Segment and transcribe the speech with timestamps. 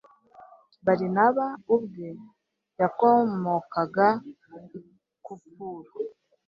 [0.85, 1.45] Barinaba
[1.75, 2.09] ubwe
[2.81, 4.07] yakomokaga
[4.79, 4.81] i
[5.25, 5.91] Kupuro,